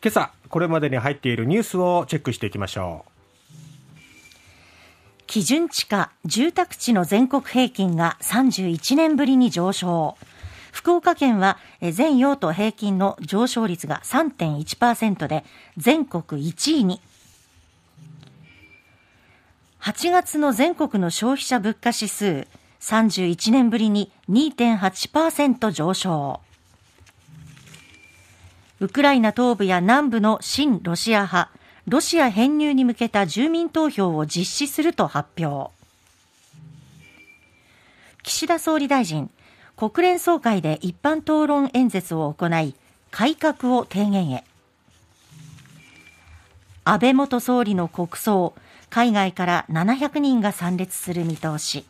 [0.00, 3.10] 今朝これまでに入っているニュースをチェックしていきましょう。
[5.26, 10.16] 基準地価住宅地の全国平均が31年ぶりに上昇。
[10.72, 15.44] 福岡県は全用途平均の上昇率が3.1%で
[15.76, 17.00] 全国1位に。
[19.80, 22.46] 8月の全国の消費者物価指数
[22.80, 26.40] 31年ぶりに2.8%上昇。
[28.80, 31.50] ウクライナ東部や南部の親ロシア派
[31.88, 35.72] ロシア編入に向けた住民投票を実施すると発表。
[38.22, 39.30] 岸田総理大臣
[39.74, 42.74] 国連総会で一般討論演説を行い
[43.10, 44.44] 改革を提言へ。
[46.84, 48.54] 安倍元総理の国葬
[48.90, 51.84] 海外から700人が参列する見通し。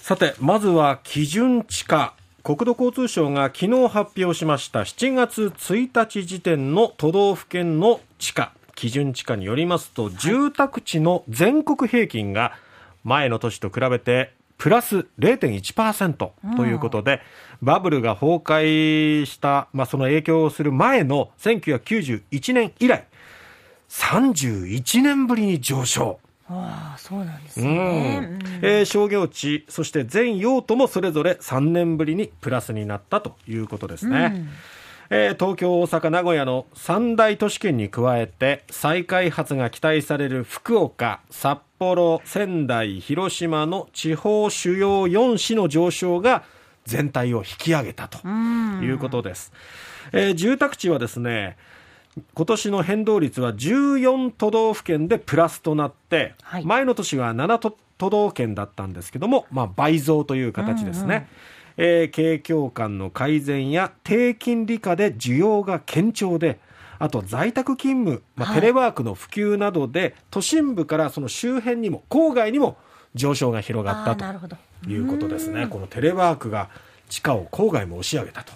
[0.00, 2.15] さてまずは基準地価。
[2.46, 12.52] 国土交通省が昨日発表しました7月1日時点の都道府県の地価基準地価によりますと、住宅地の全国平均が
[13.02, 16.12] 前の年と比べてプラス0.1%
[16.56, 17.20] ということで、
[17.62, 23.08] うん、バブルが崩壊した、まあ、その影響をする前の1991年以来、
[23.88, 26.20] 31年ぶりに上昇。
[26.48, 28.38] ああそうなんですね、うん。
[28.62, 34.48] えー、商業地そして全用途もそれぞれ3年ぶりにプラスになったということですね、うん。
[35.10, 46.44] えー、東京、大阪、名古屋の三大都市圏に加えて再開発が期待される福岡、札幌、仙台、広島の地方主要4市の上昇が
[46.84, 49.52] 全体を引き上げたということです。
[50.12, 51.56] えー、住宅地はですね
[52.34, 61.06] 今年の変動率は14都道府県でプラスとなって、はい、前の年は7都都道府県だったんですけども、まあ、倍増という形ですね。
[61.06, 61.26] うんうん
[61.78, 66.58] えー、景況感の改善や低金利下で需要が堅調で
[66.98, 72.78] あと在宅勤務、まあ、テレワークの普及などで、都心部からその周辺にも郊外にも
[73.14, 74.56] 上昇が広がったと
[74.88, 75.66] いうことですね。
[75.66, 76.70] このテレワークが
[77.08, 78.52] 地価を郊外も押し上げたと。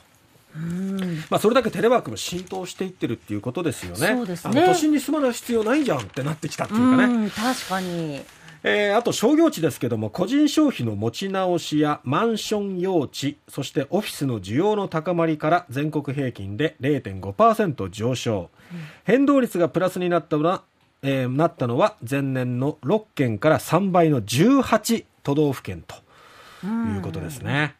[1.30, 4.14] まあ、それだけテレワークも浸透していってるっていうことですよね。
[4.16, 4.66] そうですね。
[4.66, 7.30] 都心に住まない必要ないじゃんってなってきたっていうかね。
[7.30, 8.22] 確かに。
[8.62, 20.62] えー、あと商業地ですけども個人消費の持ち直しやマンション用地そしてオフィスの需要の高まりから全国平均で0.5%上昇、うん、変動率がプラスになったのは、
[21.02, 25.96] えー、なったのは前年の6県から3倍の18都道府県と
[26.66, 27.76] いうことですね、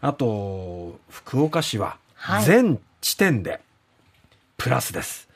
[0.00, 1.96] あと福岡市は
[2.44, 3.60] 全地点で
[4.56, 5.28] プラスです、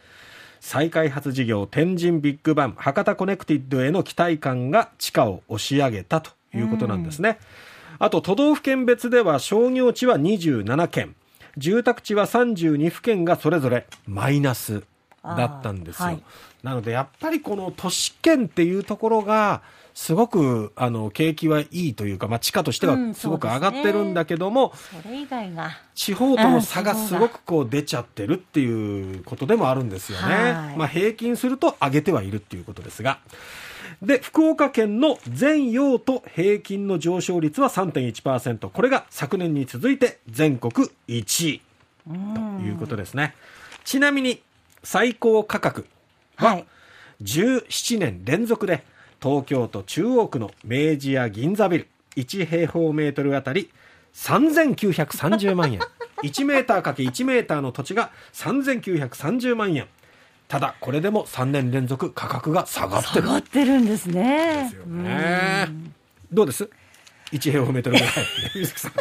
[0.60, 7.38] 再開発事業天神ビッグバン博多コネクティッドへの期待感が地価を押し上げたということなんですね。
[7.98, 11.14] あと都道府県別では商業地は27県。
[11.56, 14.82] 住宅地は32府県がそれぞれマイナス
[15.22, 16.22] だったんですよ、はい、
[16.62, 19.62] なのでやっぱりこの都市圏っていうところが
[19.94, 30.74] すごくあの景気はいいというか、まあ、地価としてはすごく上がってるんだけども、うんね、それ以外が地方との差がすごくこう出ちゃってるっていうことでもあるんですよね。
[30.76, 33.20] まあ、平均すると上げてはいるっていうことですが。
[34.02, 38.68] で、福岡県の全用途平均の上昇率は3.1%。
[38.68, 41.62] これが昨年に続いて全国1位
[42.06, 43.34] ということですね。
[43.84, 44.42] ちなみに
[44.82, 45.86] 最高価格
[46.36, 46.62] は
[47.22, 48.82] 17年連続で
[49.24, 51.88] 東京都中央区の明治屋銀座ビル。
[52.16, 53.70] 1平方メートルあたり
[54.12, 55.80] 3930万円。
[56.22, 59.86] 1メーターかけ1メーターの土地が3930万円。
[60.46, 63.22] ただこれでも3年連続価格が下がってる。
[63.22, 64.64] 下がってるんですね。
[64.64, 65.68] ですよね。
[66.30, 66.68] どうです
[67.32, 68.12] ？1平方メートルぐらい。
[68.56, 68.92] 水木さん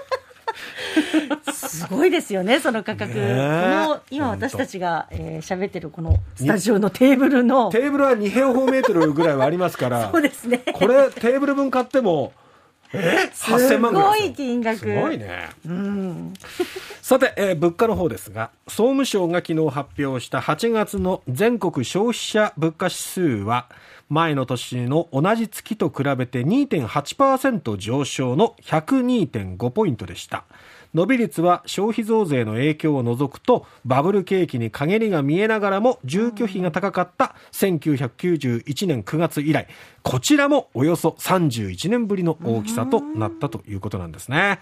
[1.52, 3.14] すごいですよね、その価格。
[3.14, 7.72] この、今私たちが喋、えー、ってるこのスタジオのテーブルの。
[7.72, 10.12] テーブルは2平方メートルぐらいはありますから。
[10.12, 10.59] そうですね。
[10.74, 12.34] これ、テーブル分買っても、
[12.94, 14.80] え？8000万ぐらいすごい金額。
[14.80, 15.50] すごいね。
[15.66, 16.34] うん。
[17.02, 23.68] さて、えー、物価の方ですが、総務省が昨日発表した8月の全国消費者物価指数は、
[24.10, 30.44] 前の年の同じ月と比べて2.8%上昇の102.5ポイントでした。
[30.94, 39.68] 伸び率は消費増税の影響を除くとバブル景気に陰りが見えながらも住居費が高かった1991年9月以来
[40.04, 44.60] こちらもおよそ31年ぶりの大きさとなったということなんですね。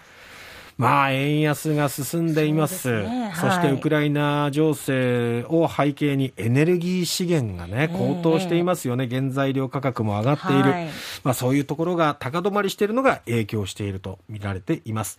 [0.76, 2.82] まあ、円安が進んでいます。
[2.82, 9.04] そ、ねはい、してウクライナ情勢を背景にエネルギー資源がね、高騰していますよね。
[9.04, 10.70] えー、原材料価格も上がっている。
[10.70, 10.88] はい、
[11.24, 15.18] まあ、そういうところが高止まりしているのが影響していると見られています。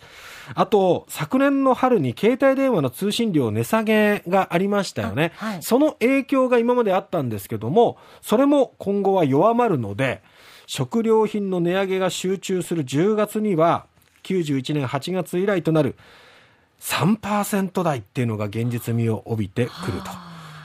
[0.55, 5.33] あと、昨年の春に携帯電話の通信料値下げがありましたよね。
[5.35, 10.21] はい、その影響が今まであったんですけども、それも今後は弱まるので、
[10.65, 13.85] 食料品の値上げが集中する10月には、
[14.23, 15.95] 91年8月以来となる
[16.79, 20.01] 3%台っていうのが現実味を帯びてくる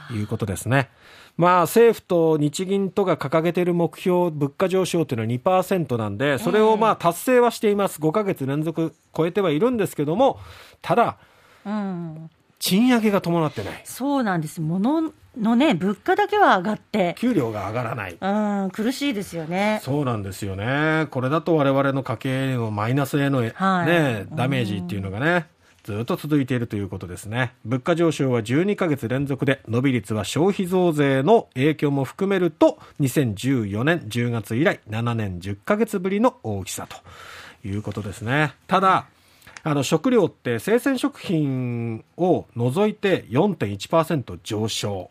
[0.09, 0.89] ということですね。
[1.37, 10.37] まあ、政府と日銀とが掲げている目標、物価上昇というのは2%なんで、それをまあ達成はしています、5か月連続超えてはいるんですけども、
[10.81, 11.17] ただ、
[11.65, 12.29] うん、
[12.59, 13.81] 賃上げが伴ってない。
[13.85, 14.61] そうなんです。
[14.61, 17.15] 物のね、物価だけは上がって。
[17.17, 18.17] 給料が上がらない。
[18.19, 19.79] うん、苦しいですよね。
[19.81, 21.07] そうなんですよね。
[21.09, 25.47] これだと我々の家計のマイナスへの、はい、ね、ダメージっていうのがね、
[25.83, 27.53] ずっと続いているということですね。
[27.63, 38.53] 物価上昇は12ヶ月連続で、伸び率は消費増税の影響も含めると、2014年10月以来7年10ヶ月ぶりの大きさということですね。
[38.67, 39.05] ただ、
[39.63, 45.09] あの食料って生鮮食品を除いて4.1%上昇、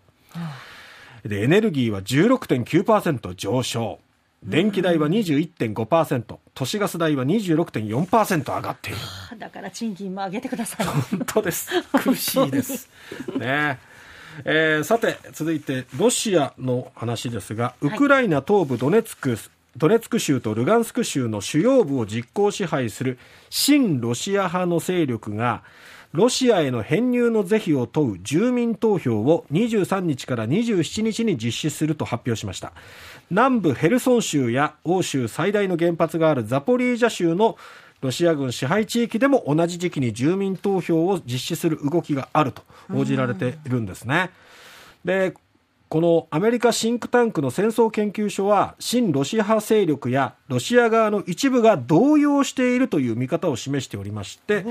[1.24, 3.98] でエネルギーは16.9%上昇
[4.42, 8.98] 電気代は21.5%、都市ガス代は26.4%上がっている。
[9.38, 10.86] だから賃金も上げてください。
[10.86, 11.70] 本当です。
[11.92, 12.88] 苦しいです。
[13.36, 13.78] ね
[14.44, 19.36] えー、さて、続いてロシアの話ですが、ウクライナ東部ドネツク
[19.78, 23.16] ドネツク州とルガンスク州の主要部を実効支配する
[23.48, 25.62] 親ロシア派の勢力が
[26.10, 32.72] ロシアへの編入の是非を問う住民投票を23日から27日に実施すると発表しました
[33.30, 37.56] 南部ヘルソン州や欧州最大の原発があるザポリージャ州の
[38.00, 44.30] ロシア軍支配地域でも同じ時期に住民投票を実施する動きがあると報じられているんですね。
[45.04, 45.34] で
[45.88, 54.66] このアメリカシンクタンクの戦争研究所は親ロシア派勢力やロシア側の一部が動揺しているという見方を示しておりまして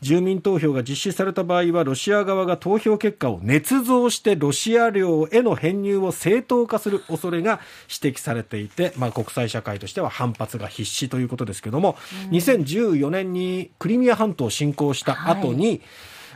[0.00, 11.94] 住民投票が実施された場合はロシア側が投票結果を捏造してロシア領への編入を正当化する恐れが指摘されていて、まあ、国際社会としては反発が必至ということですけども
[12.30, 15.80] 2014年にクリミア半島を侵攻した後に、はい、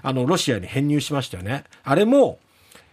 [0.02, 1.64] あのロシアに編入しましたよね。
[1.82, 2.38] あれも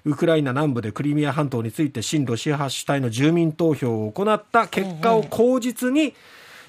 [0.07, 6.15] ウクライナ南部でクリミア半島について親ロシア派主体の住民投票を行った結果を口実に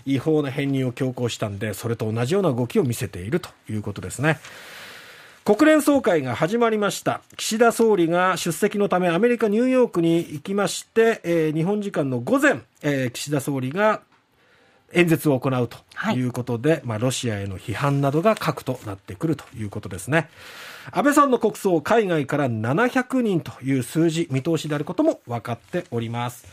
[0.05, 4.41] 違法な編入を強行したんでそれと同じような動きを見せているということですね。
[5.45, 14.03] 国連総会が始まりました岸田総理が出席のためアメリカ・ニューヨークに行きまして、えー、日本時間の午前、えー、岸田総理が
[14.93, 15.79] 演説を行うと
[16.13, 20.29] いうことで、はい、まあ、ロシアへの批判などが核となってくるということですね。
[20.91, 26.47] 安倍さんの国葬、海外から700人という数字、見通しであることも分かっております。